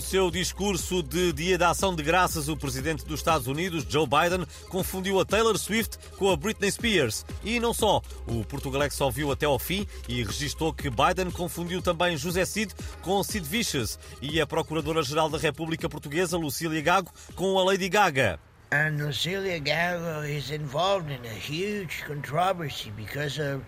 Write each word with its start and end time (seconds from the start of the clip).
seu 0.00 0.30
discurso 0.30 1.02
de 1.02 1.32
Dia 1.32 1.58
da 1.58 1.70
Ação 1.70 1.94
de 1.94 2.02
Graças, 2.02 2.48
o 2.48 2.56
presidente 2.56 3.04
dos 3.04 3.20
Estados 3.20 3.46
Unidos, 3.46 3.84
Joe 3.88 4.06
Biden, 4.06 4.46
confundiu 4.68 5.20
a 5.20 5.24
Taylor 5.24 5.58
Swift 5.58 5.98
com 6.16 6.30
a 6.30 6.36
Britney 6.36 6.70
Spears. 6.70 7.26
E 7.44 7.58
não 7.60 7.74
só. 7.74 8.00
O 8.26 8.44
Portugalex 8.44 8.94
só 8.94 9.10
viu 9.10 9.30
até 9.30 9.44
ao 9.44 9.58
fim 9.58 9.86
e 10.08 10.22
registou 10.22 10.72
que 10.72 10.88
Biden 10.88 11.30
confundiu 11.30 11.82
também 11.82 12.16
José 12.16 12.44
Cid 12.44 12.72
com 13.02 13.22
Sid 13.22 13.46
Vicious 13.46 13.98
e 14.20 14.40
a 14.40 14.46
Procuradora-Geral 14.46 15.28
da 15.28 15.38
República 15.38 15.88
Portuguesa, 15.88 16.38
Lucília 16.38 16.80
Gago, 16.80 17.12
com 17.34 17.58
a 17.58 17.64
Lady 17.64 17.88
Gaga. 17.88 18.38
And 18.72 18.96
Lucilia 18.98 19.58
Gago 19.58 20.24
is 20.24 20.50
involved 20.50 21.10
in 21.10 21.26
a 21.26 21.34
huge 21.34 22.04
controversy 22.06 22.90
because 22.96 23.38
of, 23.38 23.62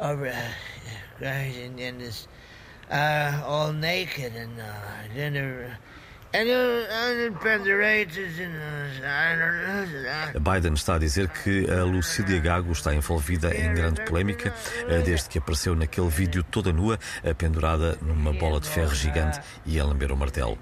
of 0.00 0.22
uh, 0.22 0.32
this 1.20 2.26
uh, 2.90 3.42
all 3.46 3.72
naked 3.72 4.32
and 4.36 4.58
uh, 4.58 4.64
then 5.14 5.36
uh, 5.36 5.76
and 6.32 6.48
uh, 6.48 6.86
Biden 10.40 10.74
está 10.74 10.94
a 10.94 10.98
dizer 10.98 11.28
que 11.28 11.68
a 11.68 11.82
Lucília 11.82 12.38
Gago 12.38 12.70
está 12.70 12.94
envolvida 12.94 13.52
em 13.52 13.74
grande 13.74 14.04
polémica 14.04 14.54
desde 15.04 15.28
que 15.28 15.38
apareceu 15.38 15.74
naquele 15.74 16.08
vídeo 16.08 16.44
toda 16.44 16.72
nua, 16.72 17.00
pendurada 17.36 17.98
numa 18.00 18.32
bola 18.32 18.60
de 18.60 18.68
ferro 18.68 18.94
gigante 18.94 19.40
e 19.66 19.80
a 19.80 19.84
lamber 19.84 20.12
o 20.12 20.16
martelo. 20.16 20.56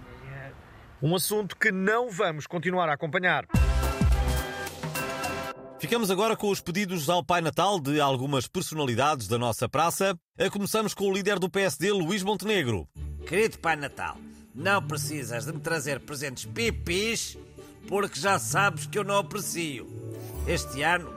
Um 1.03 1.15
assunto 1.15 1.55
que 1.55 1.71
não 1.71 2.11
vamos 2.11 2.47
continuar 2.47 2.89
a 2.89 2.95
acompanhar. 2.95 3.45
Ficamos 5.81 6.11
agora 6.11 6.37
com 6.37 6.51
os 6.51 6.61
pedidos 6.61 7.09
ao 7.09 7.25
Pai 7.25 7.41
Natal 7.41 7.79
de 7.79 8.01
algumas 8.01 8.49
personalidades 8.49 9.29
da 9.29 9.39
nossa 9.39 9.69
praça. 9.69 10.19
Começamos 10.53 10.93
com 10.93 11.09
o 11.09 11.13
líder 11.13 11.39
do 11.39 11.49
PSD, 11.49 11.93
Luís 11.93 12.25
Montenegro. 12.25 12.89
Querido 13.27 13.59
Pai 13.59 13.77
Natal, 13.77 14.17
não 14.53 14.83
precisas 14.83 15.45
de 15.47 15.53
me 15.53 15.61
trazer 15.61 16.01
presentes 16.01 16.45
pipis, 16.47 17.39
porque 17.87 18.19
já 18.19 18.41
sabes 18.41 18.87
que 18.87 18.99
eu 18.99 19.05
não 19.05 19.19
aprecio. 19.19 19.87
Este 20.49 20.83
ano 20.83 21.09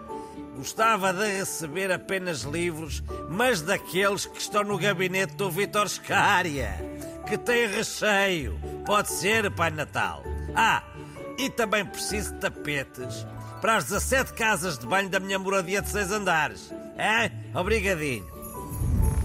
gostava 0.55 1.11
de 1.11 1.25
receber 1.25 1.91
apenas 1.91 2.41
livros, 2.41 3.03
mas 3.29 3.61
daqueles 3.61 4.27
que 4.27 4.39
estão 4.39 4.63
no 4.63 4.77
gabinete 4.77 5.33
do 5.35 5.49
Vitor 5.49 5.89
Scária, 5.89 6.75
que 7.27 7.35
tem 7.35 7.67
recheio. 7.67 8.59
Pode 8.85 9.09
ser, 9.09 9.49
Pai 9.49 9.71
Natal. 9.71 10.21
Ah, 10.55 10.83
e 11.37 11.49
também 11.49 11.85
preciso 11.85 12.33
de 12.33 12.39
tapetes 12.39 13.25
para 13.61 13.77
as 13.77 13.85
17 13.85 14.33
casas 14.33 14.77
de 14.77 14.87
banho 14.87 15.09
da 15.09 15.19
minha 15.19 15.37
moradia 15.37 15.81
de 15.81 15.89
seis 15.89 16.11
andares. 16.11 16.73
É? 16.97 17.31
Obrigadinho. 17.57 18.25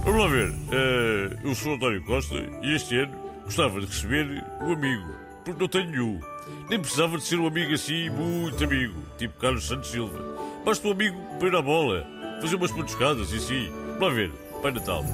Vamos 0.04 0.20
lá 0.20 0.28
ver. 0.28 0.50
Uh, 0.50 1.48
eu 1.48 1.54
sou 1.54 1.74
António 1.74 2.04
Costa 2.04 2.36
e 2.62 2.74
este 2.74 2.98
ano 2.98 3.16
gostava 3.44 3.80
de 3.80 3.86
receber 3.86 4.44
um 4.60 4.72
amigo, 4.72 5.14
porque 5.44 5.60
não 5.60 5.68
tenho 5.68 5.90
nenhum. 5.90 6.20
Nem 6.68 6.78
precisava 6.78 7.16
de 7.16 7.24
ser 7.24 7.36
um 7.40 7.46
amigo 7.46 7.74
assim, 7.74 8.10
muito 8.10 8.62
amigo, 8.62 8.94
tipo 9.18 9.38
Carlos 9.40 9.66
Santos 9.66 9.90
Silva. 9.90 10.18
Basta 10.64 10.86
um 10.86 10.92
amigo 10.92 11.18
para 11.38 11.48
ir 11.48 11.56
à 11.56 11.62
bola, 11.62 12.06
fazer 12.40 12.56
umas 12.56 12.70
petiscadas 12.70 13.32
e 13.32 13.36
assim. 13.36 13.72
Vamos 13.98 14.00
lá 14.00 14.10
ver. 14.10 14.32
Pai 14.62 14.70
Natal. 14.72 15.04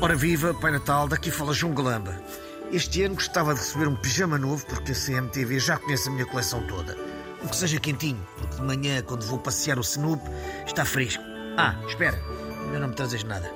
Ora 0.00 0.16
viva, 0.16 0.54
Pai 0.54 0.72
Natal, 0.72 1.08
daqui 1.08 1.30
fala 1.30 1.52
João 1.52 1.74
Galamba. 1.74 2.18
Este 2.72 3.02
ano 3.02 3.16
gostava 3.16 3.52
de 3.52 3.58
receber 3.58 3.88
um 3.88 3.96
pijama 3.96 4.38
novo 4.38 4.64
porque 4.66 4.92
a 4.92 4.94
CMTV 4.94 5.58
já 5.58 5.76
conhece 5.76 6.08
a 6.08 6.12
minha 6.12 6.24
coleção 6.24 6.64
toda. 6.68 6.96
Um 7.42 7.48
que 7.48 7.56
seja 7.56 7.80
quentinho, 7.80 8.24
porque 8.36 8.54
de 8.54 8.62
manhã, 8.62 9.02
quando 9.02 9.26
vou 9.26 9.40
passear 9.40 9.76
o 9.76 9.80
Snoop, 9.80 10.22
está 10.64 10.84
fresco. 10.84 11.20
Ah, 11.56 11.74
espera, 11.88 12.16
ainda 12.64 12.78
não 12.78 12.88
me 12.88 12.94
trazes 12.94 13.24
nada. 13.24 13.50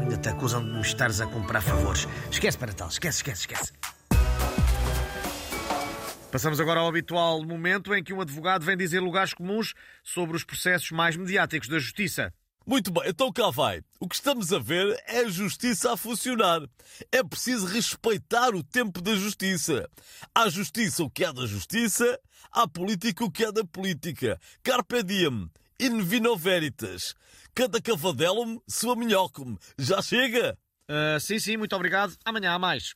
Ainda 0.00 0.16
te 0.16 0.28
acusam 0.28 0.64
de 0.64 0.70
me 0.70 0.80
estares 0.80 1.20
a 1.20 1.26
comprar 1.26 1.60
favores. 1.60 2.06
Esquece, 2.30 2.56
para 2.56 2.72
tal, 2.72 2.86
esquece, 2.86 3.16
esquece, 3.16 3.40
esquece. 3.40 3.72
Passamos 6.30 6.60
agora 6.60 6.78
ao 6.78 6.86
habitual 6.86 7.44
momento 7.44 7.92
em 7.92 8.04
que 8.04 8.12
um 8.12 8.20
advogado 8.20 8.64
vem 8.64 8.76
dizer 8.76 9.00
lugares 9.00 9.34
comuns 9.34 9.74
sobre 10.04 10.36
os 10.36 10.44
processos 10.44 10.92
mais 10.92 11.16
mediáticos 11.16 11.68
da 11.68 11.80
justiça. 11.80 12.32
Muito 12.66 12.92
bem, 12.92 13.04
então 13.06 13.32
cá 13.32 13.50
vai. 13.50 13.82
O 13.98 14.08
que 14.08 14.14
estamos 14.14 14.52
a 14.52 14.58
ver 14.58 15.00
é 15.06 15.20
a 15.20 15.28
justiça 15.28 15.92
a 15.92 15.96
funcionar. 15.96 16.62
É 17.10 17.22
preciso 17.22 17.66
respeitar 17.66 18.54
o 18.54 18.62
tempo 18.62 19.00
da 19.00 19.14
justiça. 19.14 19.88
Há 20.34 20.48
justiça 20.48 21.02
o 21.02 21.10
que 21.10 21.24
é 21.24 21.32
da 21.32 21.46
justiça, 21.46 22.18
há 22.50 22.68
política 22.68 23.24
o 23.24 23.30
que 23.30 23.44
é 23.44 23.52
da 23.52 23.64
política. 23.64 24.38
Carpe 24.62 25.02
diem, 25.02 25.50
in 25.80 26.02
vino 26.02 26.36
veritas. 26.36 27.14
Cada 27.54 27.80
cavadelum 27.80 28.58
sua 28.68 28.96
minhocum. 28.96 29.56
Já 29.78 30.00
chega? 30.00 30.56
Uh, 30.88 31.20
sim, 31.20 31.38
sim, 31.38 31.56
muito 31.56 31.74
obrigado. 31.74 32.14
Amanhã 32.24 32.52
há 32.52 32.58
mais. 32.58 32.94